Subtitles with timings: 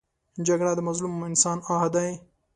[0.47, 2.09] جګړه د مظلوم انسان آه دی